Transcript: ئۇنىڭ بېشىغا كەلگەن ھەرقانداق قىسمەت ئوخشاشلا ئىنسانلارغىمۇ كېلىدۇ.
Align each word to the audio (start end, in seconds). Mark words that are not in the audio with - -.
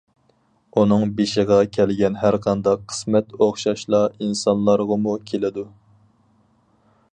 ئۇنىڭ 0.79 1.03
بېشىغا 1.19 1.57
كەلگەن 1.77 2.17
ھەرقانداق 2.21 2.81
قىسمەت 2.93 3.37
ئوخشاشلا 3.39 4.01
ئىنسانلارغىمۇ 4.15 5.15
كېلىدۇ. 5.33 5.69